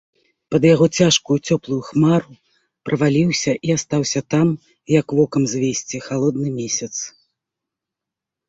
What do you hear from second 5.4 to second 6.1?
звесці,